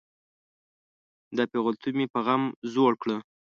[1.35, 3.17] دا پیغلتوب مې په غم زوړ کړه.